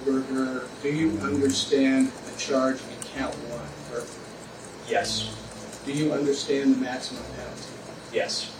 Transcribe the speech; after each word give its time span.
Mr. 0.00 0.82
Do 0.82 0.92
you 0.92 1.10
understand 1.20 2.12
the 2.12 2.38
charge 2.38 2.76
in 2.76 3.08
count 3.14 3.34
one? 3.48 3.60
Or 3.92 4.04
Yes. 4.88 5.34
do 5.84 5.92
you 5.92 6.12
understand 6.12 6.74
the 6.74 6.78
maximum 6.78 7.24
penalty? 7.36 7.62
Yes. 8.12 8.52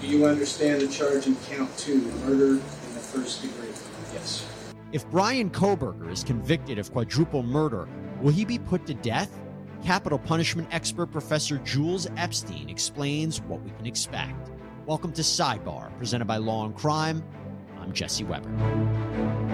Do 0.00 0.06
you 0.06 0.26
understand 0.26 0.82
the 0.82 0.88
charge 0.88 1.26
in 1.26 1.36
count 1.50 1.76
two, 1.76 2.00
murder 2.24 2.50
in 2.52 2.58
the 2.94 3.00
first 3.00 3.42
degree? 3.42 3.68
Yes. 4.12 4.46
If 4.92 5.08
Bryan 5.10 5.50
Kohberger 5.50 6.10
is 6.10 6.22
convicted 6.22 6.78
of 6.78 6.92
quadruple 6.92 7.42
murder, 7.42 7.88
will 8.20 8.32
he 8.32 8.44
be 8.44 8.58
put 8.58 8.86
to 8.86 8.94
death? 8.94 9.30
Capital 9.82 10.18
punishment 10.18 10.68
expert 10.70 11.10
Professor 11.10 11.58
Jules 11.58 12.06
Epstein 12.16 12.68
explains 12.68 13.40
what 13.42 13.62
we 13.62 13.70
can 13.72 13.86
expect. 13.86 14.50
Welcome 14.86 15.12
to 15.12 15.22
Sidebar, 15.22 15.96
presented 15.98 16.26
by 16.26 16.36
Law 16.36 16.64
and 16.64 16.74
Crime. 16.74 17.22
I'm 17.78 17.92
Jesse 17.92 18.24
Weber. 18.24 19.45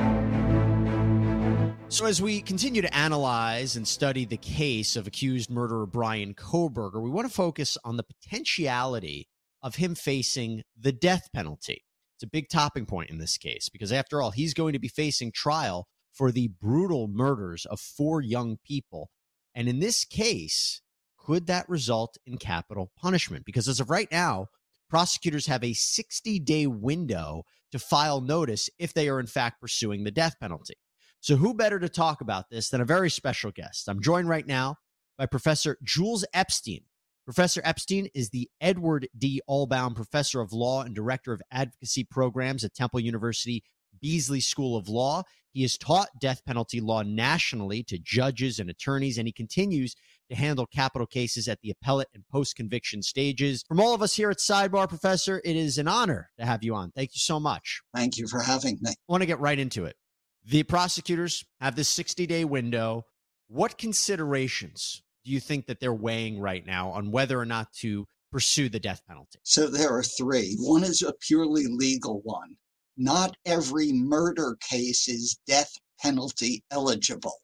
So, 1.93 2.07
as 2.07 2.23
we 2.23 2.41
continue 2.41 2.81
to 2.81 2.97
analyze 2.97 3.77
and 3.77 3.87
study 3.87 4.25
the 4.25 4.39
case 4.39 4.97
of 4.97 5.07
accused 5.07 5.51
murderer 5.51 5.85
Bryan 5.85 6.33
Kohberger, 6.33 7.03
we 7.03 7.11
want 7.11 7.29
to 7.29 7.35
focus 7.35 7.77
on 7.85 7.99
the 7.99 8.03
potentiality 8.03 9.29
of 9.61 9.75
him 9.75 9.95
facing 9.95 10.63
the 10.75 10.93
death 10.93 11.29
penalty. 11.35 11.85
It's 12.17 12.23
a 12.23 12.27
big 12.29 12.49
topping 12.49 12.87
point 12.87 13.11
in 13.11 13.19
this 13.19 13.37
case 13.37 13.69
because, 13.69 13.93
after 13.93 14.23
all, 14.23 14.31
he's 14.31 14.55
going 14.55 14.73
to 14.73 14.79
be 14.79 14.89
facing 14.89 15.33
trial 15.33 15.87
for 16.15 16.33
the 16.33 16.49
brutal 16.63 17.09
murders 17.09 17.67
of 17.67 17.79
four 17.79 18.23
young 18.23 18.57
people. 18.65 19.11
And 19.55 19.69
in 19.69 19.81
this 19.81 20.07
case, 20.07 20.81
could 21.19 21.47
that 21.49 21.69
result 21.69 22.17
in 22.25 22.39
capital 22.39 22.91
punishment? 22.97 23.45
Because 23.45 23.69
as 23.69 23.81
of 23.81 23.91
right 23.91 24.09
now, 24.11 24.47
prosecutors 24.89 25.45
have 25.45 25.63
a 25.63 25.75
60 25.75 26.39
day 26.39 26.67
window 26.67 27.43
to 27.71 27.79
file 27.79 28.23
notice 28.23 28.71
if 28.79 28.95
they 28.95 29.11
are, 29.11 29.21
in 29.21 29.27
fact, 29.27 29.61
pursuing 29.61 30.05
the 30.05 30.11
death 30.11 30.37
penalty. 30.41 30.77
So, 31.23 31.37
who 31.37 31.55
better 31.55 31.79
to 31.79 31.89
talk 31.89 32.21
about 32.21 32.51
this 32.51 32.69
than 32.69 32.81
a 32.81 32.85
very 32.85 33.09
special 33.09 33.53
guest? 33.53 33.89
I'm 33.89 34.03
joined 34.03 34.29
right 34.29 34.45
now 34.45 34.79
by 35.17 35.27
Professor 35.27 35.79
Jules 35.85 36.25
Epstein. 36.35 36.81
Professor 37.25 37.61
Epstein 37.63 38.09
is 38.13 38.31
the 38.31 38.51
Edward 38.61 39.07
D. 39.17 39.41
Ohlbaum 39.49 39.95
Professor 39.95 40.41
of 40.41 40.53
Law 40.53 40.83
and 40.83 40.97
Director 40.97 41.33
of 41.33 41.41
Advocacy 41.53 42.03
Programs 42.03 42.65
at 42.65 42.75
Temple 42.75 42.99
University 42.99 43.63
Beasley 44.01 44.41
School 44.41 44.77
of 44.77 44.89
Law. 44.89 45.23
He 45.53 45.63
has 45.63 45.79
taught 45.79 46.09
death 46.19 46.45
penalty 46.45 46.81
law 46.81 47.03
nationally 47.03 47.85
to 47.85 47.99
judges 47.99 48.59
and 48.59 48.69
attorneys, 48.69 49.17
and 49.17 49.29
he 49.29 49.33
continues 49.33 49.95
to 50.29 50.35
handle 50.35 50.67
capital 50.67 51.07
cases 51.07 51.47
at 51.47 51.61
the 51.61 51.71
appellate 51.71 52.09
and 52.15 52.25
post 52.33 52.57
conviction 52.57 53.01
stages. 53.01 53.63
From 53.69 53.79
all 53.79 53.95
of 53.95 54.03
us 54.03 54.17
here 54.17 54.31
at 54.31 54.39
Sidebar, 54.39 54.89
Professor, 54.89 55.41
it 55.45 55.55
is 55.55 55.79
an 55.79 55.87
honor 55.87 56.31
to 56.37 56.45
have 56.45 56.65
you 56.65 56.75
on. 56.75 56.91
Thank 56.91 57.11
you 57.15 57.21
so 57.21 57.39
much. 57.39 57.81
Thank 57.95 58.19
you 58.19 58.27
for 58.27 58.41
having 58.41 58.79
me. 58.81 58.91
I 58.91 58.95
want 59.07 59.21
to 59.21 59.27
get 59.27 59.39
right 59.39 59.59
into 59.59 59.85
it. 59.85 59.95
The 60.45 60.65
prosecutors 60.65 61.45
have 61.61 61.77
this 61.77 61.89
60 61.89 62.27
day 62.27 62.45
window. 62.45 63.07
What 63.49 63.79
considerations 63.79 65.03
do 65.25 65.31
you 65.31 65.39
think 65.39 65.67
that 65.67 65.79
they're 65.79 65.95
weighing 65.95 66.41
right 66.41 66.67
now 66.67 66.91
on 66.91 67.13
whether 67.13 67.39
or 67.39 67.45
not 67.45 67.73
to 67.75 68.07
pursue 68.33 68.69
the 68.69 68.81
death 68.81 69.03
penalty? 69.07 69.39
So 69.45 69.69
there 69.69 69.95
are 69.97 70.03
three. 70.03 70.57
One 70.59 70.83
is 70.83 71.03
a 71.03 71.13
purely 71.21 71.67
legal 71.67 72.21
one. 72.25 72.57
Not 72.97 73.37
every 73.47 73.93
murder 73.93 74.57
case 74.69 75.09
is 75.09 75.39
death 75.47 75.73
penalty 76.01 76.65
eligible. 76.71 77.37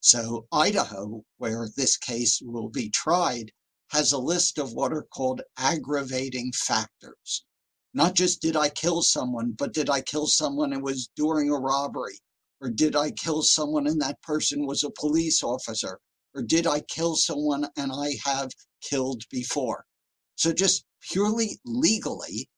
So 0.00 0.46
Idaho, 0.52 1.24
where 1.38 1.68
this 1.76 1.96
case 1.96 2.40
will 2.42 2.68
be 2.68 2.90
tried, 2.90 3.50
has 3.90 4.12
a 4.12 4.18
list 4.18 4.58
of 4.58 4.72
what 4.72 4.92
are 4.92 5.06
called 5.12 5.42
aggravating 5.58 6.52
factors. 6.52 7.44
Not 7.92 8.14
just 8.14 8.40
did 8.40 8.56
I 8.56 8.68
kill 8.68 9.02
someone, 9.02 9.52
but 9.52 9.74
did 9.74 9.90
I 9.90 10.00
kill 10.00 10.26
someone 10.26 10.72
and 10.72 10.82
was 10.82 11.10
during 11.16 11.50
a 11.50 11.58
robbery? 11.58 12.18
Or 12.60 12.70
did 12.70 12.94
I 12.94 13.10
kill 13.10 13.42
someone 13.42 13.86
and 13.86 14.00
that 14.00 14.20
person 14.22 14.66
was 14.66 14.84
a 14.84 14.90
police 14.90 15.42
officer? 15.42 15.98
Or 16.34 16.42
did 16.42 16.66
I 16.66 16.80
kill 16.80 17.16
someone 17.16 17.66
and 17.76 17.90
I 17.90 18.16
have 18.24 18.50
killed 18.82 19.22
before? 19.30 19.84
So 20.36 20.52
just 20.52 20.84
purely 21.10 21.58
legally, 21.64 22.48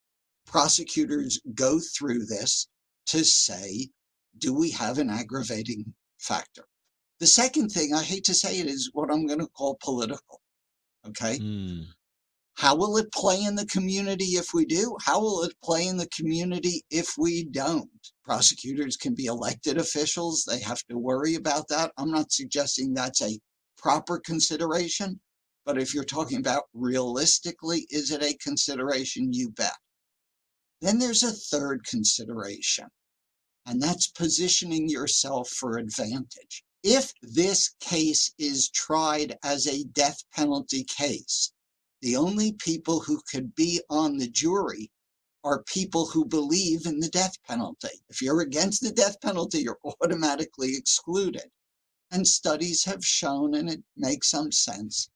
prosecutors 0.47 1.41
go 1.55 1.81
through 1.97 2.27
this 2.27 2.69
to 3.07 3.25
say, 3.25 3.89
do 4.39 4.53
we 4.53 4.71
have 4.71 4.99
an 4.99 5.09
aggravating 5.09 5.95
factor? 6.19 6.67
The 7.21 7.27
second 7.27 7.71
thing, 7.71 7.95
I 7.95 8.03
hate 8.03 8.25
to 8.25 8.35
say 8.35 8.59
it, 8.59 8.67
is 8.67 8.91
what 8.93 9.11
I'm 9.11 9.27
going 9.27 9.39
to 9.39 9.47
call 9.47 9.79
political. 9.83 10.41
Okay. 11.07 11.39
Mm. 11.39 11.87
How 12.55 12.77
will 12.77 12.97
it 12.99 13.11
play 13.13 13.43
in 13.43 13.57
the 13.57 13.67
community 13.67 14.37
if 14.37 14.53
we 14.55 14.65
do? 14.65 14.97
How 15.01 15.21
will 15.21 15.43
it 15.43 15.55
play 15.65 15.87
in 15.87 15.97
the 15.97 16.09
community 16.09 16.85
if 16.91 17.15
we 17.19 17.45
don't? 17.45 17.89
Prosecutors 18.25 18.97
can 18.97 19.15
be 19.15 19.25
elected 19.25 19.79
officials. 19.79 20.45
They 20.45 20.61
have 20.61 20.83
to 20.91 20.99
worry 20.99 21.35
about 21.35 21.69
that. 21.69 21.93
I'm 21.97 22.11
not 22.11 22.31
suggesting 22.31 22.93
that's 22.93 23.23
a 23.23 23.41
proper 23.77 24.19
consideration, 24.19 25.21
but 25.65 25.79
if 25.79 25.95
you're 25.95 26.05
talking 26.05 26.39
about 26.39 26.65
realistically, 26.73 27.87
is 27.91 28.11
it 28.11 28.23
a 28.23 28.37
consideration? 28.37 29.33
You 29.33 29.51
bet. 29.51 29.77
Then 30.81 30.99
there's 30.99 31.23
a 31.23 31.33
third 31.33 31.85
consideration, 31.85 32.87
and 33.67 33.81
that's 33.81 34.09
positioning 34.09 34.89
yourself 34.89 35.49
for 35.49 35.79
advantage. 35.79 36.65
If 36.85 37.13
this 37.23 37.75
case 37.81 38.33
is 38.39 38.69
tried 38.71 39.39
as 39.43 39.67
a 39.67 39.85
death 39.85 40.23
penalty 40.35 40.85
case, 40.85 41.53
the 42.03 42.17
only 42.17 42.53
people 42.55 43.01
who 43.01 43.21
could 43.31 43.55
be 43.55 43.81
on 43.89 44.19
the 44.19 44.29
jury 44.29 44.91
are 45.45 45.63
people 45.65 46.07
who 46.07 46.25
believe 46.25 46.85
in 46.85 47.01
the 47.01 47.09
death 47.09 47.37
penalty. 47.47 48.03
If 48.09 48.21
you're 48.21 48.41
against 48.41 48.83
the 48.83 48.93
death 48.93 49.21
penalty, 49.21 49.63
you're 49.63 49.79
automatically 50.03 50.75
excluded. 50.77 51.51
And 52.11 52.27
studies 52.27 52.85
have 52.85 53.05
shown, 53.05 53.55
and 53.55 53.71
it 53.71 53.83
makes 53.97 54.31
some 54.31 54.53
sense, 54.53 55.09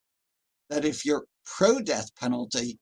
that 0.70 0.84
if 0.84 1.04
you're 1.04 1.26
pro 1.44 1.80
death 1.80 2.14
penalty, 2.16 2.78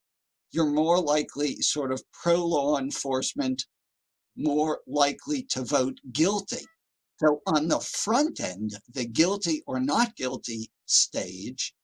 you're 0.52 0.70
more 0.70 1.00
likely, 1.00 1.56
sort 1.56 1.90
of 1.90 2.02
pro 2.12 2.44
law 2.44 2.78
enforcement, 2.78 3.64
more 4.36 4.80
likely 4.86 5.42
to 5.50 5.64
vote 5.64 5.98
guilty. 6.12 6.64
So 7.20 7.40
on 7.46 7.68
the 7.68 7.80
front 7.80 8.40
end, 8.40 8.72
the 8.92 9.06
guilty 9.06 9.62
or 9.66 9.80
not 9.80 10.16
guilty 10.16 10.70
stage, 10.86 11.74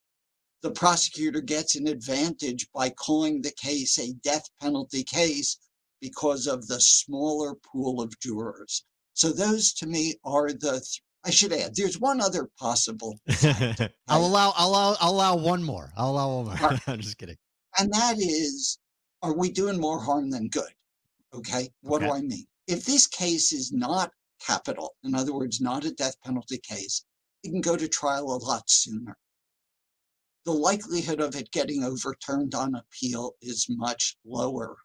the 0.63 0.71
prosecutor 0.71 1.41
gets 1.41 1.75
an 1.77 1.87
advantage 1.87 2.67
by 2.73 2.91
calling 2.91 3.41
the 3.41 3.53
case 3.53 3.99
a 3.99 4.13
death 4.23 4.49
penalty 4.61 5.03
case 5.03 5.57
because 6.01 6.47
of 6.47 6.67
the 6.67 6.81
smaller 6.81 7.55
pool 7.55 8.01
of 8.01 8.19
jurors. 8.21 8.85
So 9.15 9.33
those 9.33 9.73
to 9.75 9.87
me 9.87 10.17
are 10.25 10.53
the 10.53 10.73
th- 10.73 11.03
I 11.25 11.31
should 11.31 11.53
add 11.53 11.75
there's 11.77 11.99
one 12.01 12.21
other 12.23 12.49
possible 12.59 13.19
I'll 14.09 14.25
allow 14.25 14.55
I'll 14.57 14.69
allow 14.71 14.97
I'll 15.01 15.11
allow 15.11 15.37
one 15.37 15.63
more. 15.63 15.93
I'll 15.97 16.11
allow 16.11 16.37
one 16.37 16.45
more. 16.47 16.55
Right. 16.55 16.81
I'm 16.89 17.01
just 17.01 17.19
kidding. 17.19 17.37
and 17.79 17.93
that 17.93 18.17
is 18.19 18.79
are 19.23 19.37
we 19.37 19.51
doing 19.51 19.79
more 19.79 20.01
harm 20.01 20.31
than 20.31 20.49
good? 20.49 20.73
Okay. 21.35 21.69
What 21.83 22.01
do 22.01 22.11
I 22.11 22.23
mean? 22.23 22.47
If 22.67 22.85
this 22.87 23.07
case 23.07 23.53
is 23.53 23.73
not 23.73 24.11
capital, 24.45 24.95
in 25.05 25.15
other 25.15 25.35
words, 25.35 25.61
not 25.61 25.85
a 25.85 25.93
death 25.93 26.17
penalty 26.25 26.59
case, 26.59 27.05
it 27.45 27.51
can 27.51 27.61
go 27.61 27.77
to 27.77 27.89
trial 27.89 28.35
a 28.35 28.39
lot 28.39 28.69
sooner. 28.69 29.17
The 30.45 30.55
likelihood 30.55 31.21
of 31.21 31.37
it 31.37 31.51
getting 31.51 31.85
overturned 31.85 32.55
on 32.55 32.75
appeal 32.75 33.37
is 33.43 33.67
much 33.69 34.17
lower. 34.25 34.79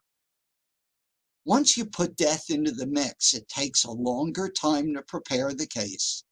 Once 1.46 1.78
you 1.78 1.86
put 1.86 2.14
death 2.14 2.50
into 2.50 2.72
the 2.72 2.86
mix, 2.86 3.32
it 3.32 3.48
takes 3.48 3.82
a 3.82 3.90
longer 3.90 4.50
time 4.50 4.92
to 4.92 5.02
prepare 5.02 5.54
the 5.54 5.66
case. 5.66 6.24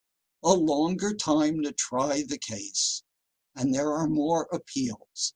a 0.43 0.53
longer 0.53 1.15
time 1.15 1.63
to 1.63 1.73
try 1.73 2.23
the 2.23 2.37
case, 2.37 3.03
and 3.57 3.75
there 3.75 3.95
are 3.95 4.09
more 4.09 4.47
appeals. 4.53 5.33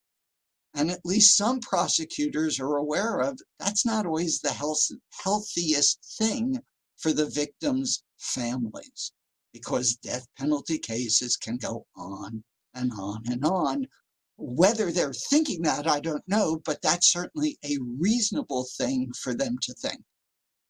And 0.75 0.91
at 0.91 1.07
least 1.07 1.35
some 1.35 1.61
prosecutors 1.61 2.61
are 2.61 2.77
aware 2.77 3.21
of 3.21 3.41
that's 3.59 3.87
not 3.87 4.05
always 4.05 4.41
the 4.41 4.53
health, 4.53 4.91
healthiest 5.13 6.05
thing 6.19 6.63
for 6.99 7.15
the 7.15 7.31
victims' 7.31 8.03
families 8.19 9.13
because 9.53 9.97
death 9.97 10.27
penalty 10.37 10.79
cases 10.79 11.39
can 11.39 11.57
go 11.57 11.87
on 11.97 12.45
and 12.79 12.93
on 12.99 13.23
and 13.31 13.45
on. 13.45 13.87
Whether 14.37 14.93
they're 14.93 15.13
thinking 15.13 15.63
that, 15.63 15.89
I 15.89 15.99
don't 16.01 16.23
know, 16.29 16.61
but 16.65 16.81
that's 16.81 17.13
certainly 17.13 17.59
a 17.65 17.77
reasonable 17.99 18.67
thing 18.79 19.11
for 19.21 19.35
them 19.35 19.57
to 19.63 19.75
think. 19.75 20.01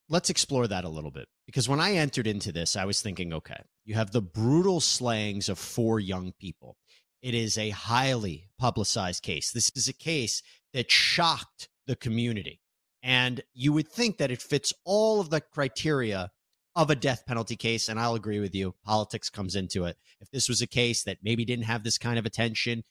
Let's 0.09 0.31
explore 0.31 0.67
that 0.69 0.85
a 0.85 0.89
little 0.89 1.11
bit 1.11 1.27
because 1.45 1.69
when 1.69 1.81
I 1.81 1.93
entered 1.93 2.27
into 2.27 2.51
this, 2.51 2.77
I 2.77 2.87
was 2.87 3.03
thinking, 3.03 3.33
okay, 3.35 3.61
you 3.85 3.95
have 3.95 4.11
the 4.11 4.23
brutal 4.23 4.81
slayings 4.81 5.51
of 5.51 5.59
four 5.59 6.01
young 6.01 6.33
people. 6.41 6.77
It 7.21 7.35
is 7.35 7.59
a 7.59 7.71
highly 7.71 8.49
publicized 8.59 9.23
case. 9.23 9.51
This 9.51 9.71
is 9.75 9.87
a 9.89 9.93
case 9.93 10.43
that 10.73 10.91
shocked 10.91 11.69
the 11.87 11.97
community. 11.97 12.61
And 13.03 13.43
you 13.53 13.73
would 13.73 13.89
think 13.89 14.19
that 14.19 14.31
it 14.31 14.43
fits 14.43 14.73
all 14.85 15.21
of 15.21 15.31
the 15.31 15.41
criteria 15.41 16.31
of 16.79 16.91
a 16.91 16.95
death 16.95 17.27
penalty 17.27 17.57
case. 17.57 17.89
And 17.89 17.99
I'll 17.99 18.15
agree 18.15 18.39
with 18.39 18.55
you. 18.55 18.73
Politics 18.85 19.29
comes 19.29 19.57
into 19.57 19.85
it. 19.85 19.97
If 20.21 20.31
this 20.31 20.49
was 20.49 20.63
a 20.63 20.67
case 20.67 21.03
that 21.03 21.19
maybe 21.25 21.45
didn't 21.45 21.65
have 21.65 21.83
this 21.83 21.99
kind 21.99 22.21
of 22.21 22.25
attention, 22.25 22.85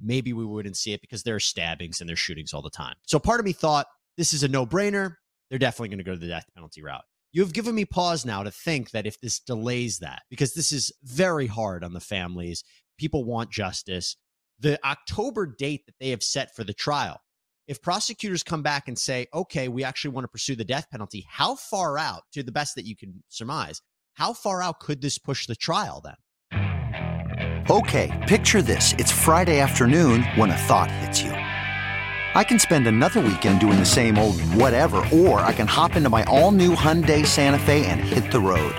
maybe 0.00 0.32
we 0.32 0.46
wouldn't 0.46 0.78
see 0.78 0.94
it 0.94 1.02
because 1.02 1.22
there 1.22 1.34
are 1.34 1.40
stabbings 1.40 2.00
and 2.00 2.08
there's 2.08 2.18
shootings 2.18 2.54
all 2.54 2.62
the 2.62 2.70
time. 2.70 2.94
So 3.02 3.18
part 3.18 3.40
of 3.40 3.46
me 3.46 3.52
thought 3.52 3.86
this 4.16 4.32
is 4.32 4.42
a 4.42 4.48
no 4.48 4.64
brainer. 4.64 5.16
They're 5.50 5.58
definitely 5.58 5.90
going 5.90 5.98
to 5.98 6.04
go 6.04 6.14
to 6.14 6.18
the 6.18 6.26
death 6.26 6.46
penalty 6.54 6.82
route. 6.82 7.04
You've 7.32 7.52
given 7.52 7.74
me 7.74 7.84
pause 7.84 8.24
now 8.24 8.42
to 8.44 8.50
think 8.50 8.92
that 8.92 9.06
if 9.06 9.20
this 9.20 9.40
delays 9.40 9.98
that, 9.98 10.22
because 10.30 10.54
this 10.54 10.72
is 10.72 10.90
very 11.02 11.46
hard 11.46 11.84
on 11.84 11.92
the 11.92 12.00
families, 12.00 12.64
people 12.98 13.24
want 13.24 13.50
justice. 13.50 14.16
The 14.58 14.78
October 14.86 15.44
date 15.44 15.84
that 15.84 15.96
they 16.00 16.10
have 16.10 16.22
set 16.22 16.56
for 16.56 16.64
the 16.64 16.72
trial 16.72 17.20
if 17.66 17.80
prosecutors 17.80 18.42
come 18.42 18.62
back 18.62 18.88
and 18.88 18.98
say, 18.98 19.26
okay, 19.32 19.68
we 19.68 19.84
actually 19.84 20.10
want 20.10 20.24
to 20.24 20.28
pursue 20.28 20.54
the 20.54 20.64
death 20.64 20.90
penalty, 20.90 21.26
how 21.28 21.54
far 21.54 21.98
out, 21.98 22.22
to 22.32 22.42
the 22.42 22.52
best 22.52 22.74
that 22.74 22.84
you 22.84 22.94
can 22.94 23.22
surmise, 23.28 23.80
how 24.14 24.32
far 24.32 24.62
out 24.62 24.80
could 24.80 25.00
this 25.00 25.18
push 25.18 25.46
the 25.46 25.56
trial 25.56 26.02
then? 26.04 27.64
Okay, 27.70 28.24
picture 28.28 28.60
this. 28.60 28.92
It's 28.98 29.10
Friday 29.10 29.60
afternoon 29.60 30.22
when 30.36 30.50
a 30.50 30.56
thought 30.56 30.90
hits 30.90 31.22
you. 31.22 31.30
I 31.30 32.44
can 32.44 32.58
spend 32.58 32.86
another 32.86 33.20
weekend 33.20 33.60
doing 33.60 33.78
the 33.78 33.86
same 33.86 34.18
old 34.18 34.40
whatever, 34.40 34.98
or 35.12 35.40
I 35.40 35.52
can 35.52 35.66
hop 35.66 35.96
into 35.96 36.10
my 36.10 36.24
all 36.24 36.50
new 36.50 36.74
Hyundai 36.74 37.24
Santa 37.24 37.58
Fe 37.58 37.86
and 37.86 38.00
hit 38.00 38.30
the 38.30 38.40
road. 38.40 38.74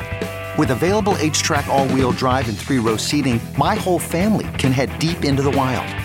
With 0.60 0.72
available 0.72 1.16
H 1.18 1.42
track, 1.42 1.68
all 1.68 1.88
wheel 1.88 2.12
drive, 2.12 2.48
and 2.48 2.58
three 2.58 2.80
row 2.80 2.98
seating, 2.98 3.40
my 3.58 3.76
whole 3.76 4.00
family 4.00 4.48
can 4.60 4.72
head 4.72 4.98
deep 5.00 5.26
into 5.26 5.42
the 5.42 5.52
wild 5.52 6.05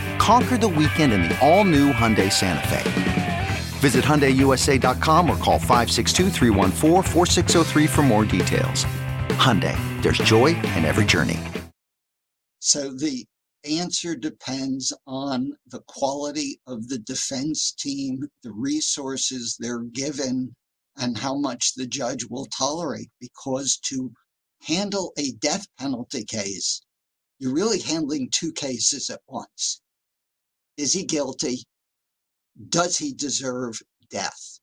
Conquer 0.31 0.57
the 0.57 0.65
weekend 0.65 1.11
in 1.11 1.23
the 1.23 1.37
all-new 1.45 1.91
Hyundai 1.91 2.31
Santa 2.31 2.65
Fe. 2.69 3.47
Visit 3.79 4.05
HyundaiUSA.com 4.05 5.29
or 5.29 5.35
call 5.35 5.59
562 5.59 6.29
for 7.89 8.01
more 8.01 8.23
details. 8.23 8.85
Hyundai, 9.27 9.75
there's 10.01 10.19
joy 10.19 10.45
in 10.77 10.85
every 10.85 11.03
journey. 11.03 11.37
So 12.59 12.93
the 12.93 13.25
answer 13.69 14.15
depends 14.15 14.93
on 15.05 15.51
the 15.67 15.81
quality 15.87 16.61
of 16.65 16.87
the 16.87 16.99
defense 16.99 17.73
team, 17.73 18.25
the 18.41 18.53
resources 18.53 19.57
they're 19.59 19.83
given, 19.83 20.55
and 20.95 21.17
how 21.17 21.35
much 21.35 21.73
the 21.73 21.87
judge 21.87 22.23
will 22.29 22.47
tolerate 22.57 23.09
because 23.19 23.75
to 23.89 24.09
handle 24.61 25.11
a 25.17 25.33
death 25.41 25.67
penalty 25.77 26.23
case, 26.23 26.81
you're 27.39 27.53
really 27.53 27.81
handling 27.81 28.29
two 28.31 28.53
cases 28.53 29.09
at 29.09 29.19
once. 29.27 29.81
Is 30.77 30.93
he 30.93 31.03
guilty? 31.03 31.63
Does 32.69 32.97
he 32.97 33.13
deserve 33.13 33.81
death? 34.09 34.59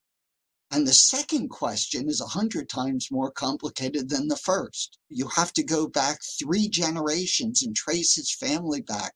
And 0.71 0.87
the 0.87 0.93
second 0.93 1.49
question 1.49 2.09
is 2.09 2.21
a 2.21 2.27
hundred 2.27 2.69
times 2.69 3.11
more 3.11 3.31
complicated 3.31 4.09
than 4.09 4.29
the 4.29 4.37
first. 4.37 4.99
You 5.09 5.29
have 5.29 5.53
to 5.55 5.63
go 5.63 5.87
back 5.89 6.19
three 6.39 6.69
generations 6.69 7.63
and 7.63 7.75
trace 7.75 8.15
his 8.15 8.35
family 8.35 8.83
back. 8.83 9.15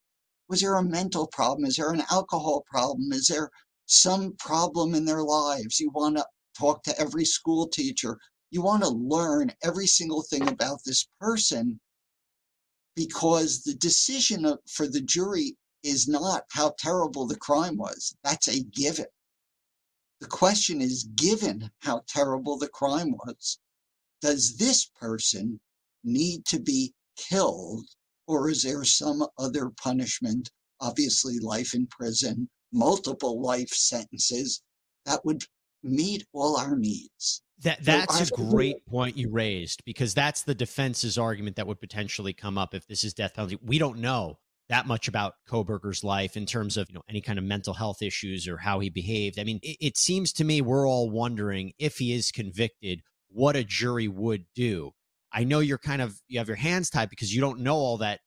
Was 0.48 0.60
there 0.60 0.76
a 0.76 0.82
mental 0.82 1.26
problem? 1.26 1.66
Is 1.66 1.76
there 1.76 1.90
an 1.90 2.04
alcohol 2.10 2.64
problem? 2.70 3.12
Is 3.12 3.26
there 3.26 3.50
some 3.86 4.34
problem 4.36 4.94
in 4.94 5.04
their 5.04 5.22
lives? 5.22 5.80
You 5.80 5.90
want 5.90 6.16
to 6.16 6.26
talk 6.58 6.82
to 6.84 6.98
every 6.98 7.24
school 7.24 7.68
teacher 7.68 8.18
you 8.52 8.60
want 8.60 8.82
to 8.82 8.90
learn 8.90 9.50
every 9.64 9.86
single 9.86 10.22
thing 10.22 10.46
about 10.46 10.80
this 10.84 11.08
person 11.18 11.80
because 12.94 13.62
the 13.62 13.74
decision 13.74 14.58
for 14.70 14.86
the 14.86 15.00
jury 15.00 15.56
is 15.82 16.08
not 16.08 16.44
how 16.50 16.74
terrible 16.78 17.26
the 17.26 17.36
crime 17.36 17.76
was. 17.76 18.14
That's 18.24 18.48
a 18.48 18.62
given. 18.62 19.06
The 20.20 20.28
question 20.28 20.80
is 20.80 21.04
given 21.16 21.70
how 21.80 22.02
terrible 22.06 22.56
the 22.56 22.68
crime 22.68 23.12
was, 23.12 23.58
does 24.20 24.56
this 24.56 24.86
person 24.86 25.60
need 26.04 26.44
to 26.46 26.60
be 26.60 26.94
killed 27.16 27.86
or 28.28 28.48
is 28.48 28.62
there 28.62 28.84
some 28.84 29.26
other 29.38 29.70
punishment, 29.70 30.50
obviously 30.80 31.38
life 31.40 31.74
in 31.74 31.86
prison, 31.88 32.48
multiple 32.72 33.42
life 33.42 33.70
sentences 33.70 34.62
that 35.06 35.24
would 35.24 35.42
meet 35.82 36.24
all 36.32 36.56
our 36.56 36.76
needs? 36.76 37.42
That 37.62 37.84
that's 37.84 38.28
so 38.28 38.34
a 38.34 38.50
great 38.50 38.86
point 38.86 39.16
you 39.16 39.28
raised 39.28 39.84
because 39.84 40.14
that's 40.14 40.42
the 40.42 40.54
defense's 40.54 41.18
argument 41.18 41.56
that 41.56 41.66
would 41.66 41.80
potentially 41.80 42.32
come 42.32 42.58
up 42.58 42.74
if 42.74 42.86
this 42.86 43.04
is 43.04 43.12
death 43.12 43.34
penalty. 43.34 43.58
We 43.62 43.78
don't 43.78 43.98
know 43.98 44.38
that 44.68 44.86
much 44.86 45.08
about 45.08 45.34
Kohberger's 45.48 46.04
life 46.04 46.36
in 46.36 46.46
terms 46.46 46.76
of 46.76 46.88
you 46.88 46.94
know 46.94 47.02
any 47.08 47.20
kind 47.20 47.38
of 47.38 47.44
mental 47.44 47.74
health 47.74 48.02
issues 48.02 48.48
or 48.48 48.58
how 48.58 48.80
he 48.80 48.90
behaved. 48.90 49.38
I 49.38 49.44
mean, 49.44 49.60
it, 49.62 49.76
it 49.80 49.96
seems 49.96 50.32
to 50.34 50.44
me 50.44 50.60
we're 50.60 50.88
all 50.88 51.10
wondering 51.10 51.72
if 51.78 51.98
he 51.98 52.12
is 52.12 52.30
convicted, 52.30 53.02
what 53.28 53.56
a 53.56 53.64
jury 53.64 54.08
would 54.08 54.44
do. 54.54 54.92
I 55.32 55.44
know 55.44 55.60
you're 55.60 55.78
kind 55.78 56.02
of 56.02 56.20
you 56.28 56.38
have 56.38 56.48
your 56.48 56.56
hands 56.56 56.90
tied 56.90 57.10
because 57.10 57.34
you 57.34 57.40
don't 57.40 57.60
know 57.60 57.76
all 57.76 57.98
that 57.98 58.20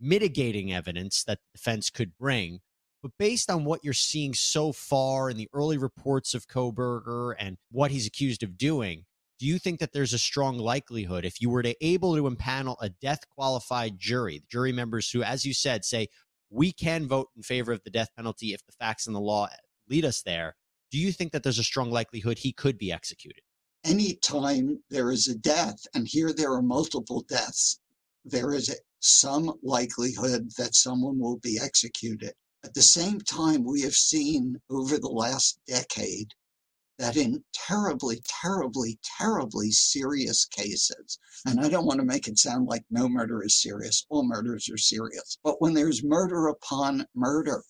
mitigating 0.00 0.72
evidence 0.72 1.24
that 1.24 1.38
the 1.38 1.58
defense 1.58 1.90
could 1.90 2.16
bring. 2.18 2.60
But 3.02 3.12
based 3.18 3.48
on 3.48 3.64
what 3.64 3.84
you're 3.84 3.92
seeing 3.92 4.34
so 4.34 4.72
far 4.72 5.30
in 5.30 5.36
the 5.36 5.48
early 5.52 5.78
reports 5.78 6.34
of 6.34 6.48
Kohberger 6.48 7.34
and 7.38 7.56
what 7.70 7.92
he's 7.92 8.06
accused 8.06 8.42
of 8.42 8.58
doing, 8.58 9.04
do 9.38 9.46
you 9.46 9.58
think 9.58 9.78
that 9.78 9.92
there's 9.92 10.12
a 10.12 10.18
strong 10.18 10.58
likelihood 10.58 11.24
if 11.24 11.40
you 11.40 11.48
were 11.48 11.62
to 11.62 11.74
able 11.80 12.16
to 12.16 12.28
impanel 12.28 12.76
a 12.80 12.88
death 12.88 13.20
qualified 13.30 13.98
jury, 13.98 14.42
jury 14.50 14.72
members 14.72 15.10
who, 15.10 15.22
as 15.22 15.44
you 15.44 15.54
said, 15.54 15.84
say 15.84 16.08
we 16.50 16.72
can 16.72 17.06
vote 17.06 17.28
in 17.36 17.42
favor 17.42 17.72
of 17.72 17.82
the 17.84 17.90
death 17.90 18.08
penalty 18.16 18.52
if 18.52 18.64
the 18.66 18.72
facts 18.72 19.06
and 19.06 19.14
the 19.14 19.20
law 19.20 19.48
lead 19.88 20.04
us 20.04 20.22
there? 20.22 20.56
Do 20.90 20.98
you 20.98 21.12
think 21.12 21.32
that 21.32 21.42
there's 21.42 21.58
a 21.58 21.64
strong 21.64 21.90
likelihood 21.90 22.38
he 22.38 22.52
could 22.52 22.78
be 22.78 22.90
executed? 22.90 23.42
Anytime 23.84 24.82
there 24.90 25.12
is 25.12 25.28
a 25.28 25.36
death, 25.36 25.86
and 25.94 26.08
here 26.08 26.32
there 26.32 26.52
are 26.52 26.62
multiple 26.62 27.24
deaths, 27.28 27.78
there 28.24 28.52
is 28.52 28.74
some 29.00 29.52
likelihood 29.62 30.50
that 30.58 30.74
someone 30.74 31.18
will 31.18 31.38
be 31.38 31.60
executed. 31.62 32.32
At 32.64 32.74
the 32.74 32.82
same 32.82 33.20
time, 33.20 33.64
we 33.64 33.82
have 33.82 33.94
seen 33.94 34.60
over 34.68 34.98
the 34.98 35.08
last 35.08 35.60
decade 35.66 36.32
that 36.98 37.16
in 37.16 37.44
terribly, 37.52 38.22
terribly, 38.26 38.98
terribly 39.18 39.70
serious 39.70 40.44
cases, 40.44 41.18
and 41.46 41.60
I 41.60 41.68
don't 41.68 41.86
want 41.86 42.00
to 42.00 42.06
make 42.06 42.28
it 42.28 42.38
sound 42.38 42.66
like 42.66 42.84
no 42.90 43.08
murder 43.08 43.42
is 43.42 43.60
serious, 43.60 44.04
all 44.08 44.24
murders 44.24 44.68
are 44.68 44.78
serious, 44.78 45.38
but 45.42 45.60
when 45.60 45.74
there's 45.74 46.04
murder 46.04 46.48
upon 46.48 47.06
murder, 47.14 47.62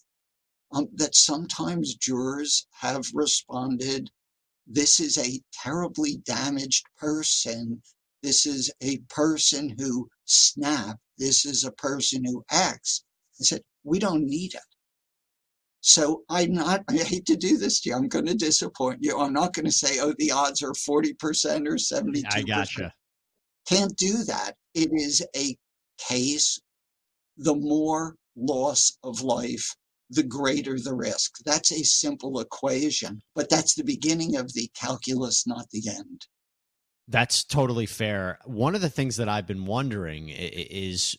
um, 0.72 0.88
that 0.94 1.14
sometimes 1.14 1.94
jurors 1.94 2.66
have 2.72 3.04
responded, 3.14 4.10
this 4.66 5.00
is 5.00 5.16
a 5.16 5.40
terribly 5.52 6.18
damaged 6.18 6.84
person. 6.98 7.82
This 8.22 8.44
is 8.44 8.70
a 8.82 8.98
person 9.08 9.74
who 9.78 10.10
snapped. 10.26 11.00
This 11.16 11.46
is 11.46 11.64
a 11.64 11.72
person 11.72 12.22
who 12.24 12.44
acts. 12.50 13.02
I 13.40 13.44
said, 13.44 13.62
we 13.82 13.98
don't 13.98 14.26
need 14.26 14.54
it. 14.54 14.60
So 15.80 16.22
I'm 16.28 16.52
not, 16.52 16.82
I 16.88 16.96
hate 16.96 17.26
to 17.26 17.36
do 17.36 17.56
this 17.56 17.80
to 17.80 17.90
you. 17.90 17.96
I'm 17.96 18.08
going 18.08 18.26
to 18.26 18.34
disappoint 18.34 18.98
you. 19.00 19.18
I'm 19.18 19.32
not 19.32 19.54
going 19.54 19.66
to 19.66 19.72
say, 19.72 20.00
oh, 20.00 20.14
the 20.18 20.32
odds 20.32 20.62
are 20.62 20.72
40% 20.72 21.14
or 21.66 21.76
72%. 21.76 22.24
I 22.32 22.42
gotcha. 22.42 22.92
Can't 23.68 23.96
do 23.96 24.24
that. 24.24 24.54
It 24.74 24.90
is 24.92 25.24
a 25.36 25.56
case, 25.98 26.60
the 27.36 27.54
more 27.54 28.16
loss 28.36 28.98
of 29.04 29.22
life, 29.22 29.74
the 30.10 30.22
greater 30.22 30.78
the 30.78 30.94
risk. 30.94 31.34
That's 31.44 31.70
a 31.72 31.84
simple 31.84 32.40
equation, 32.40 33.20
but 33.34 33.48
that's 33.48 33.74
the 33.74 33.84
beginning 33.84 34.36
of 34.36 34.52
the 34.54 34.70
calculus, 34.74 35.46
not 35.46 35.66
the 35.70 35.82
end. 35.88 36.26
That's 37.06 37.44
totally 37.44 37.86
fair. 37.86 38.38
One 38.44 38.74
of 38.74 38.80
the 38.80 38.90
things 38.90 39.16
that 39.16 39.28
I've 39.28 39.46
been 39.46 39.64
wondering 39.64 40.28
is 40.30 41.16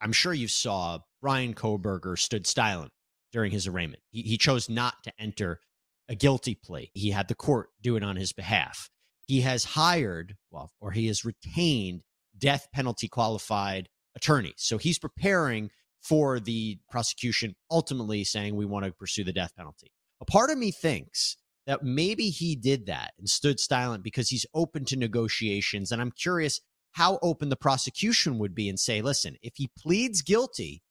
I'm 0.00 0.12
sure 0.12 0.32
you 0.32 0.48
saw 0.48 0.98
Bryan 1.20 1.54
Kohberger 1.54 2.18
stood 2.18 2.46
silent 2.46 2.92
during 3.32 3.50
his 3.50 3.66
arraignment. 3.66 4.02
He, 4.10 4.22
he 4.22 4.38
chose 4.38 4.68
not 4.68 5.02
to 5.04 5.12
enter 5.18 5.60
a 6.08 6.14
guilty 6.14 6.54
plea. 6.54 6.90
He 6.94 7.10
had 7.10 7.28
the 7.28 7.34
court 7.34 7.70
do 7.80 7.96
it 7.96 8.02
on 8.02 8.16
his 8.16 8.32
behalf. 8.32 8.90
He 9.26 9.40
has 9.42 9.64
hired, 9.64 10.36
well, 10.50 10.72
or 10.80 10.92
he 10.92 11.06
has 11.06 11.24
retained 11.24 12.02
death 12.36 12.68
penalty 12.72 13.08
qualified 13.08 13.88
attorneys. 14.14 14.54
So 14.58 14.78
he's 14.78 14.98
preparing 14.98 15.70
for 16.02 16.40
the 16.40 16.78
prosecution 16.90 17.54
ultimately 17.70 18.24
saying 18.24 18.56
we 18.56 18.66
want 18.66 18.84
to 18.84 18.92
pursue 18.92 19.24
the 19.24 19.32
death 19.32 19.54
penalty. 19.56 19.92
A 20.20 20.24
part 20.24 20.50
of 20.50 20.58
me 20.58 20.70
thinks 20.70 21.36
that 21.66 21.84
maybe 21.84 22.28
he 22.28 22.56
did 22.56 22.86
that 22.86 23.12
and 23.18 23.28
stood 23.28 23.60
silent 23.60 24.02
because 24.02 24.28
he's 24.28 24.46
open 24.52 24.84
to 24.86 24.96
negotiations. 24.96 25.92
And 25.92 26.02
I'm 26.02 26.10
curious 26.10 26.60
how 26.92 27.18
open 27.22 27.48
the 27.48 27.56
prosecution 27.56 28.38
would 28.38 28.54
be 28.54 28.68
and 28.68 28.78
say, 28.78 29.00
listen, 29.00 29.36
if 29.42 29.54
he 29.56 29.70
pleads 29.78 30.22
guilty, 30.22 30.82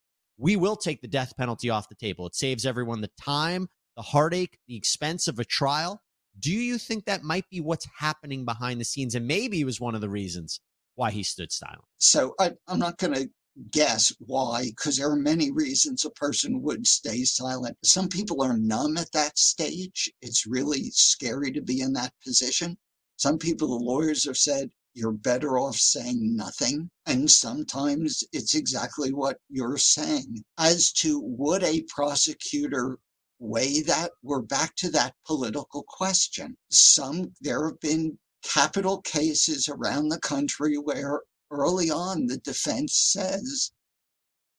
we 0.42 0.56
will 0.56 0.76
take 0.76 1.02
the 1.02 1.08
death 1.08 1.38
penalty 1.38 1.70
off 1.70 1.88
the 1.88 1.96
table. 1.96 2.26
It 2.26 2.36
saves 2.36 2.66
everyone 2.66 3.02
the 3.02 3.12
time, 3.22 3.70
the 3.96 4.02
heartache, 4.02 4.58
the 4.68 4.76
expense 4.76 5.28
of 5.28 5.38
a 5.38 5.46
trial. 5.46 6.02
Do 6.40 6.52
you 6.52 6.80
think 6.80 7.06
that 7.06 7.24
might 7.24 7.48
be 7.52 7.62
what's 7.62 7.88
happening 8.00 8.44
behind 8.44 8.82
the 8.82 8.86
scenes? 8.86 9.14
And 9.14 9.28
maybe 9.28 9.62
it 9.62 9.66
was 9.66 9.80
one 9.80 9.94
of 9.94 10.02
the 10.02 10.10
reasons 10.10 10.60
why 10.96 11.12
he 11.12 11.22
stood 11.22 11.52
silent. 11.52 11.84
So 12.00 12.34
I, 12.40 12.54
am 12.68 12.80
not 12.80 12.98
going 12.98 13.14
to 13.14 13.30
guess 13.70 14.12
why, 14.18 14.72
because 14.76 14.98
there 14.98 15.12
are 15.12 15.16
many 15.16 15.52
reasons 15.52 16.06
a 16.06 16.10
person 16.10 16.64
would 16.64 16.88
stay 16.88 17.24
silent. 17.24 17.78
Some 17.84 18.10
people 18.10 18.42
are 18.42 18.58
numb 18.58 18.98
at 18.98 19.12
that 19.12 19.38
stage. 19.38 20.12
It's 20.24 20.48
really 20.48 20.90
scary 20.90 21.52
to 21.52 21.62
be 21.62 21.82
in 21.82 21.94
that 21.94 22.14
position. 22.26 22.78
Some 23.18 23.38
people, 23.38 23.68
the 23.68 23.86
lawyers 23.86 24.26
have 24.26 24.38
said, 24.38 24.72
you're 24.94 25.12
better 25.12 25.58
off 25.58 25.76
saying 25.76 26.36
nothing. 26.36 26.90
And 27.06 27.30
sometimes 27.30 28.24
it's 28.34 28.56
exactly 28.56 29.14
what 29.14 29.38
you're 29.50 29.78
saying. 29.78 30.44
As 30.58 30.92
to 30.94 31.20
would 31.20 31.64
a 31.64 31.84
prosecutor 31.84 32.98
weigh 33.40 33.82
that, 33.84 34.12
we're 34.22 34.42
back 34.42 34.76
to 34.78 34.92
that 34.92 35.16
political 35.26 35.84
question. 35.88 36.58
Some, 36.70 37.34
there 37.42 37.70
have 37.70 37.80
been 37.80 38.18
capital 38.44 39.02
cases 39.02 39.70
around 39.70 40.10
the 40.10 40.20
country 40.20 40.76
where 40.76 41.22
early 41.52 41.90
on 41.90 42.26
the 42.28 42.38
defense 42.38 42.98
says 42.98 43.72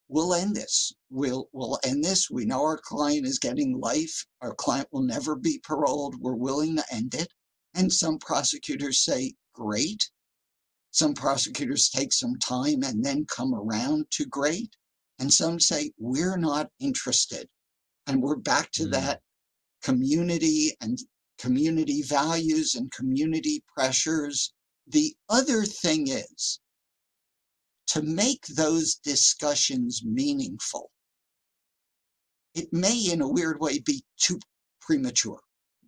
we'll 0.07 0.33
end 0.33 0.55
this 0.55 0.93
we'll 1.09 1.49
we'll 1.53 1.79
end 1.83 2.03
this 2.03 2.29
we 2.29 2.45
know 2.45 2.61
our 2.61 2.77
client 2.77 3.25
is 3.25 3.39
getting 3.39 3.79
life 3.79 4.25
our 4.41 4.53
client 4.53 4.87
will 4.91 5.01
never 5.01 5.35
be 5.35 5.59
paroled 5.65 6.15
we're 6.19 6.35
willing 6.35 6.75
to 6.75 6.83
end 6.91 7.13
it 7.15 7.27
and 7.73 7.91
some 7.91 8.17
prosecutors 8.19 8.99
say 8.99 9.33
great 9.53 10.09
some 10.93 11.13
prosecutors 11.13 11.89
take 11.89 12.13
some 12.13 12.35
time 12.39 12.81
and 12.83 13.03
then 13.03 13.25
come 13.25 13.53
around 13.53 14.05
to 14.11 14.25
great 14.25 14.75
and 15.19 15.31
some 15.31 15.59
say 15.59 15.91
we're 15.99 16.37
not 16.37 16.69
interested 16.79 17.47
and 18.07 18.21
we're 18.21 18.37
back 18.37 18.71
to 18.71 18.83
mm. 18.83 18.91
that 18.91 19.19
community 19.83 20.71
and 20.81 20.97
community 21.37 22.01
values 22.01 22.75
and 22.75 22.91
community 22.91 23.61
pressures 23.75 24.53
the 24.87 25.13
other 25.29 25.63
thing 25.63 26.07
is 26.07 26.59
to 27.87 28.01
make 28.01 28.45
those 28.47 28.95
discussions 28.95 30.01
meaningful, 30.03 30.89
it 32.55 32.71
may, 32.71 33.11
in 33.11 33.21
a 33.21 33.27
weird 33.27 33.59
way, 33.59 33.79
be 33.79 34.03
too 34.17 34.39
premature. 34.81 35.39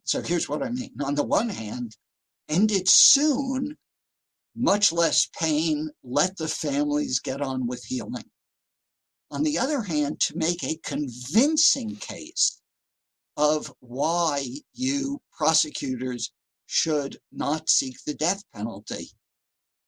So 0.04 0.22
here's 0.22 0.48
what 0.48 0.64
I 0.64 0.70
mean. 0.70 0.92
On 1.04 1.16
the 1.16 1.24
one 1.24 1.50
hand, 1.50 1.96
end 2.48 2.72
it 2.72 2.88
soon, 2.88 3.76
much 4.56 4.92
less 4.92 5.28
pain, 5.40 5.90
let 6.04 6.38
the 6.38 6.48
families 6.48 7.20
get 7.20 7.42
on 7.42 7.68
with 7.68 7.84
healing. 7.84 8.30
On 9.32 9.44
the 9.44 9.58
other 9.58 9.82
hand, 9.82 10.20
to 10.22 10.38
make 10.38 10.64
a 10.64 10.80
convincing 10.84 11.96
case 11.98 12.62
of 13.38 13.72
why 13.80 14.46
you 14.74 15.20
prosecutors 15.38 16.32
should 16.68 17.18
not 17.32 17.70
seek 17.70 17.98
the 18.06 18.14
death 18.14 18.44
penalty 18.54 19.10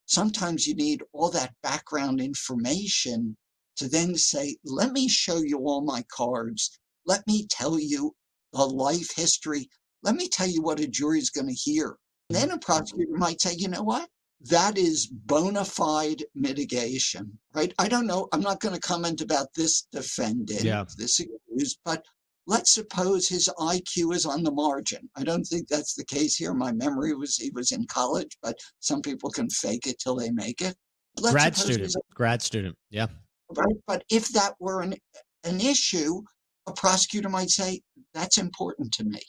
sometimes 0.08 0.66
you 0.66 0.74
need 0.74 1.04
all 1.14 1.30
that 1.30 1.54
background 1.62 2.20
information 2.20 3.38
to 3.76 3.88
then 3.88 4.16
say, 4.16 4.58
let 4.66 4.92
me 4.92 5.08
show 5.08 5.38
you 5.38 5.60
all 5.60 5.82
my 5.82 6.04
cards. 6.12 6.80
Let 7.06 7.26
me 7.28 7.46
tell 7.50 7.80
you 7.80 8.16
the 8.54 8.66
life 8.66 9.16
history. 9.16 9.70
Let 10.04 10.16
me 10.16 10.28
tell 10.28 10.48
you 10.48 10.62
what 10.62 10.80
a 10.80 10.88
jury 10.88 11.20
is 11.20 11.30
going 11.30 11.48
to 11.48 11.54
hear. 11.54 11.98
Then 12.30 12.52
a 12.52 12.58
prosecutor 12.58 13.18
might 13.18 13.42
say, 13.42 13.54
you 13.56 13.68
know 13.68 13.84
what? 13.84 14.10
That 14.42 14.78
is 14.78 15.08
bona 15.08 15.66
fide 15.66 16.24
mitigation, 16.36 17.38
right? 17.56 17.74
I 17.80 17.88
don't 17.88 18.06
know. 18.06 18.28
I'm 18.32 18.42
not 18.42 18.60
going 18.60 18.76
to 18.76 18.82
comment 18.82 19.22
about 19.22 19.48
this 19.56 19.88
defendant, 19.92 20.64
yeah. 20.64 20.86
this 20.98 21.20
accused, 21.20 21.80
but 21.84 22.06
let's 22.46 22.74
suppose 22.74 23.28
his 23.28 23.50
IQ 23.60 24.14
is 24.14 24.26
on 24.26 24.44
the 24.44 24.52
margin. 24.52 25.10
I 25.16 25.24
don't 25.24 25.44
think 25.44 25.68
that's 25.68 25.96
the 25.96 26.06
case 26.06 26.36
here. 26.36 26.54
My 26.54 26.72
memory 26.72 27.14
was 27.16 27.36
he 27.36 27.50
was 27.52 27.72
in 27.72 27.86
college, 27.88 28.38
but 28.42 28.58
some 28.80 29.02
people 29.02 29.30
can 29.30 29.50
fake 29.50 29.88
it 29.88 30.00
till 30.00 30.16
they 30.16 30.32
make 30.32 30.62
it. 30.62 30.76
Let's 31.20 31.34
grad 31.34 31.56
student, 31.56 31.96
grad 32.14 32.42
student, 32.42 32.76
yeah. 32.90 33.08
Right, 33.56 33.76
but 33.88 34.04
if 34.10 34.30
that 34.30 34.54
were 34.60 34.82
an 34.82 34.96
an 35.44 35.62
issue, 35.62 36.22
a 36.68 36.74
prosecutor 36.74 37.30
might 37.30 37.50
say 37.50 37.82
that's 38.14 38.38
important 38.38 38.92
to 38.94 39.04
me. 39.04 39.22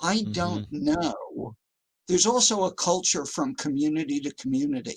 I 0.00 0.18
mm-hmm. 0.18 0.32
don't 0.32 0.66
know. 0.70 1.14
There's 2.08 2.26
also 2.26 2.64
a 2.64 2.74
culture 2.74 3.24
from 3.24 3.54
community 3.54 4.20
to 4.20 4.34
community. 4.34 4.96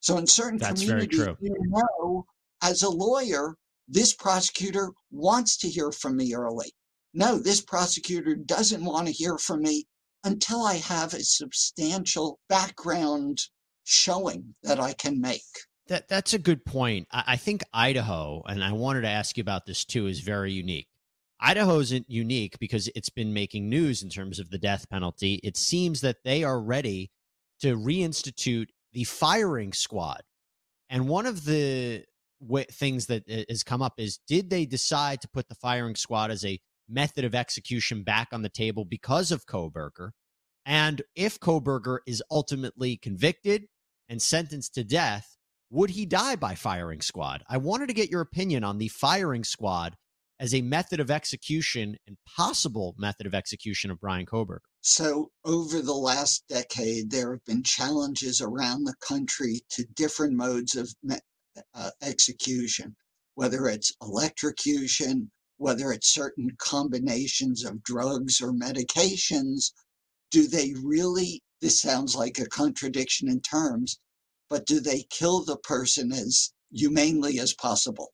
So 0.00 0.18
in 0.18 0.26
certain 0.26 0.58
that's 0.58 0.80
communities, 0.80 1.26
you 1.40 1.54
know, 1.68 2.24
as 2.62 2.82
a 2.82 2.88
lawyer, 2.88 3.56
this 3.88 4.14
prosecutor 4.14 4.90
wants 5.10 5.56
to 5.58 5.68
hear 5.68 5.92
from 5.92 6.16
me 6.16 6.34
early 6.34 6.72
no, 7.14 7.38
this 7.38 7.60
prosecutor 7.60 8.34
doesn't 8.34 8.84
want 8.84 9.06
to 9.06 9.12
hear 9.12 9.38
from 9.38 9.62
me 9.62 9.86
until 10.24 10.64
I 10.64 10.74
have 10.76 11.14
a 11.14 11.22
substantial 11.22 12.38
background 12.48 13.38
showing 13.84 14.54
that 14.62 14.80
I 14.80 14.94
can 14.94 15.20
make. 15.20 15.42
That 15.88 16.08
that's 16.08 16.32
a 16.32 16.38
good 16.38 16.64
point. 16.64 17.08
I, 17.12 17.24
I 17.28 17.36
think 17.36 17.62
Idaho, 17.74 18.42
and 18.46 18.62
I 18.62 18.72
wanted 18.72 19.02
to 19.02 19.08
ask 19.08 19.36
you 19.36 19.42
about 19.42 19.66
this 19.66 19.84
too, 19.84 20.06
is 20.06 20.20
very 20.20 20.52
unique. 20.52 20.86
Idaho 21.44 21.80
isn't 21.80 22.08
unique 22.08 22.56
because 22.60 22.88
it's 22.94 23.10
been 23.10 23.32
making 23.32 23.68
news 23.68 24.00
in 24.02 24.08
terms 24.08 24.38
of 24.38 24.50
the 24.50 24.58
death 24.58 24.88
penalty. 24.88 25.40
It 25.42 25.56
seems 25.56 26.00
that 26.02 26.22
they 26.24 26.44
are 26.44 26.62
ready 26.62 27.10
to 27.60 27.76
reinstitute 27.76 28.68
the 28.92 29.02
firing 29.02 29.72
squad. 29.72 30.22
And 30.88 31.08
one 31.08 31.26
of 31.26 31.44
the 31.44 32.04
things 32.70 33.06
that 33.06 33.24
uh, 33.28 33.42
has 33.48 33.64
come 33.64 33.82
up 33.82 33.94
is 33.98 34.20
did 34.28 34.50
they 34.50 34.66
decide 34.66 35.20
to 35.22 35.28
put 35.28 35.48
the 35.48 35.56
firing 35.56 35.96
squad 35.96 36.30
as 36.30 36.44
a 36.44 36.60
method 36.88 37.24
of 37.24 37.34
execution 37.34 38.04
back 38.04 38.28
on 38.32 38.42
the 38.42 38.48
table 38.48 38.84
because 38.84 39.32
of 39.32 39.46
Kohberger? 39.46 40.10
And 40.64 41.02
if 41.16 41.40
Kohberger 41.40 41.98
is 42.06 42.22
ultimately 42.30 42.96
convicted 42.96 43.64
and 44.08 44.22
sentenced 44.22 44.74
to 44.74 44.84
death, 44.84 45.36
would 45.70 45.90
he 45.90 46.06
die 46.06 46.36
by 46.36 46.54
firing 46.54 47.00
squad? 47.00 47.42
I 47.48 47.56
wanted 47.56 47.88
to 47.88 47.94
get 47.94 48.10
your 48.10 48.20
opinion 48.20 48.62
on 48.62 48.78
the 48.78 48.88
firing 48.88 49.42
squad 49.42 49.96
as 50.42 50.52
a 50.52 50.60
method 50.60 50.98
of 50.98 51.08
execution 51.08 51.96
and 52.08 52.16
possible 52.36 52.96
method 52.98 53.26
of 53.26 53.34
execution 53.34 53.92
of 53.92 54.00
Bryan 54.00 54.26
Kohberger. 54.26 54.58
So, 54.80 55.30
over 55.44 55.80
the 55.80 55.94
last 55.94 56.42
decade, 56.48 57.12
there 57.12 57.30
have 57.30 57.44
been 57.44 57.62
challenges 57.62 58.40
around 58.40 58.82
the 58.82 58.96
country 59.06 59.60
to 59.70 59.84
different 59.94 60.32
modes 60.32 60.74
of 60.74 60.92
uh, 61.74 61.90
execution, 62.02 62.96
whether 63.36 63.68
it's 63.68 63.92
electrocution, 64.02 65.30
whether 65.58 65.92
it's 65.92 66.12
certain 66.12 66.50
combinations 66.58 67.64
of 67.64 67.84
drugs 67.84 68.40
or 68.40 68.52
medications, 68.52 69.70
do 70.32 70.48
they 70.48 70.74
really, 70.82 71.40
this 71.60 71.80
sounds 71.80 72.16
like 72.16 72.40
a 72.40 72.48
contradiction 72.48 73.28
in 73.28 73.40
terms, 73.42 74.00
but 74.50 74.66
do 74.66 74.80
they 74.80 75.04
kill 75.08 75.44
the 75.44 75.58
person 75.58 76.10
as 76.10 76.52
humanely 76.72 77.38
as 77.38 77.54
possible? 77.54 78.12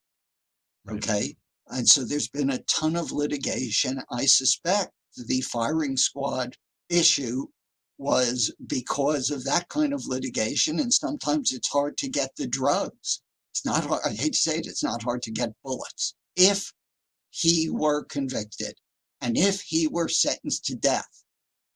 Right. 0.85 0.99
Okay. 0.99 1.37
And 1.71 1.89
so 1.89 2.05
there's 2.05 2.29
been 2.29 2.51
a 2.51 2.63
ton 2.63 2.97
of 2.97 3.13
litigation. 3.13 4.03
I 4.11 4.27
suspect 4.27 4.93
the 5.17 5.41
firing 5.43 5.97
squad 5.97 6.57
issue 6.89 7.47
was 7.99 8.55
because 8.67 9.31
of 9.31 9.45
that 9.45 9.69
kind 9.69 9.93
of 9.93 10.07
litigation. 10.07 10.79
And 10.79 10.93
sometimes 10.93 11.53
it's 11.53 11.69
hard 11.69 11.99
to 11.99 12.09
get 12.09 12.31
the 12.37 12.47
drugs. 12.47 13.21
It's 13.53 13.65
not 13.65 13.85
hard, 13.85 14.03
I 14.05 14.11
hate 14.11 14.35
to 14.35 14.39
say 14.39 14.59
it, 14.59 14.67
it's 14.67 14.85
not 14.85 15.03
hard 15.03 15.23
to 15.23 15.31
get 15.31 15.53
bullets. 15.65 16.15
If 16.37 16.73
he 17.31 17.69
were 17.69 18.05
convicted 18.05 18.75
and 19.21 19.37
if 19.37 19.61
he 19.63 19.89
were 19.89 20.09
sentenced 20.09 20.65
to 20.67 20.77
death, 20.77 21.25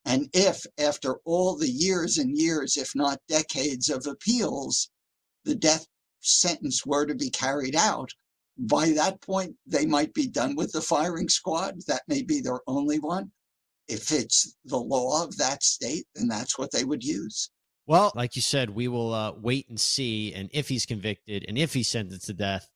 and 0.05 0.29
if 0.33 0.65
after 0.77 1.19
all 1.25 1.55
the 1.57 1.69
years 1.69 2.17
and 2.17 2.37
years, 2.37 2.77
if 2.77 2.95
not 2.95 3.21
decades 3.27 3.89
of 3.89 4.05
appeals, 4.07 4.89
the 5.45 5.55
death 5.55 5.85
sentence 6.21 6.85
were 6.85 7.05
to 7.05 7.15
be 7.15 7.29
carried 7.29 7.75
out, 7.75 8.09
by 8.57 8.91
that 8.91 9.21
point, 9.21 9.55
they 9.65 9.85
might 9.85 10.13
be 10.13 10.27
done 10.27 10.55
with 10.55 10.71
the 10.71 10.81
firing 10.81 11.29
squad. 11.29 11.75
That 11.87 12.03
may 12.07 12.21
be 12.21 12.41
their 12.41 12.59
only 12.67 12.99
one. 12.99 13.31
If 13.87 14.11
it's 14.11 14.55
the 14.65 14.77
law 14.77 15.23
of 15.23 15.37
that 15.37 15.63
state, 15.63 16.05
then 16.15 16.27
that's 16.27 16.57
what 16.57 16.71
they 16.71 16.83
would 16.83 17.03
use. 17.03 17.49
Well, 17.85 18.13
like 18.15 18.35
you 18.35 18.41
said, 18.41 18.69
we 18.69 18.87
will 18.87 19.13
uh, 19.13 19.33
wait 19.33 19.67
and 19.67 19.79
see. 19.79 20.33
And 20.33 20.49
if 20.53 20.69
he's 20.69 20.85
convicted 20.85 21.43
and 21.47 21.57
if 21.57 21.73
he's 21.73 21.89
sentenced 21.89 22.27
to 22.27 22.33
death, 22.33 22.69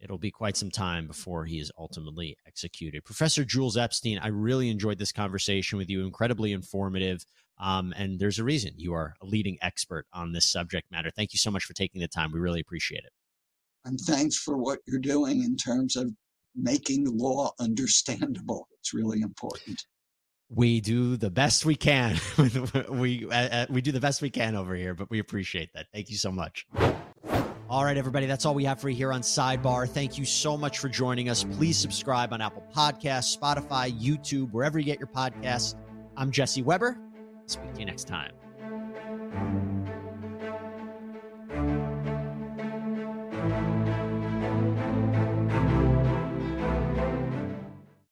it'll 0.00 0.18
be 0.18 0.30
quite 0.30 0.56
some 0.56 0.70
time 0.70 1.06
before 1.06 1.44
he 1.44 1.58
is 1.58 1.70
ultimately 1.76 2.36
executed. 2.46 3.04
Professor 3.04 3.44
Jules 3.44 3.76
Epstein, 3.76 4.18
I 4.18 4.28
really 4.28 4.70
enjoyed 4.70 4.98
this 4.98 5.12
conversation 5.12 5.76
with 5.76 5.90
you. 5.90 6.06
Incredibly 6.06 6.52
informative. 6.52 7.26
Um, 7.58 7.92
and 7.96 8.18
there's 8.18 8.38
a 8.38 8.44
reason 8.44 8.72
you 8.76 8.94
are 8.94 9.14
a 9.20 9.26
leading 9.26 9.58
expert 9.60 10.06
on 10.14 10.32
this 10.32 10.50
subject 10.50 10.90
matter. 10.90 11.10
Thank 11.10 11.34
you 11.34 11.38
so 11.38 11.50
much 11.50 11.64
for 11.64 11.74
taking 11.74 12.00
the 12.00 12.08
time. 12.08 12.32
We 12.32 12.40
really 12.40 12.60
appreciate 12.60 13.04
it. 13.04 13.12
And 13.84 13.98
thanks 14.00 14.36
for 14.36 14.56
what 14.56 14.80
you're 14.86 14.98
doing 14.98 15.42
in 15.42 15.56
terms 15.56 15.96
of 15.96 16.10
making 16.54 17.06
law 17.06 17.52
understandable. 17.60 18.68
It's 18.80 18.94
really 18.94 19.20
important. 19.20 19.84
We 20.50 20.80
do 20.80 21.18
the 21.18 21.30
best 21.30 21.66
we 21.66 21.76
can. 21.76 22.16
we 22.88 23.26
uh, 23.30 23.34
uh, 23.34 23.66
we 23.68 23.82
do 23.82 23.92
the 23.92 24.00
best 24.00 24.22
we 24.22 24.30
can 24.30 24.56
over 24.56 24.74
here, 24.74 24.94
but 24.94 25.10
we 25.10 25.18
appreciate 25.18 25.70
that. 25.74 25.86
Thank 25.92 26.08
you 26.08 26.16
so 26.16 26.32
much. 26.32 26.66
All 27.68 27.84
right, 27.84 27.98
everybody, 27.98 28.24
that's 28.24 28.46
all 28.46 28.54
we 28.54 28.64
have 28.64 28.80
for 28.80 28.88
you 28.88 28.96
here 28.96 29.12
on 29.12 29.20
Sidebar. 29.20 29.86
Thank 29.86 30.16
you 30.16 30.24
so 30.24 30.56
much 30.56 30.78
for 30.78 30.88
joining 30.88 31.28
us. 31.28 31.44
Please 31.44 31.76
subscribe 31.76 32.32
on 32.32 32.40
Apple 32.40 32.64
Podcasts, 32.74 33.36
Spotify, 33.36 33.92
YouTube, 33.92 34.52
wherever 34.52 34.78
you 34.78 34.86
get 34.86 34.98
your 34.98 35.08
podcasts. 35.08 35.74
I'm 36.16 36.30
Jesse 36.30 36.62
Weber. 36.62 36.98
Speak 37.44 37.74
to 37.74 37.80
you 37.80 37.86
next 37.86 38.08
time. 38.08 38.32